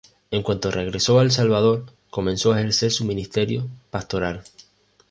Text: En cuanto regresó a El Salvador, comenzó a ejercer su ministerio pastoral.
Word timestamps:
En 0.31 0.41
cuanto 0.41 0.71
regresó 0.71 1.19
a 1.19 1.21
El 1.21 1.29
Salvador, 1.29 1.83
comenzó 2.09 2.51
a 2.53 2.59
ejercer 2.59 2.89
su 2.91 3.05
ministerio 3.05 3.67
pastoral. 3.91 4.43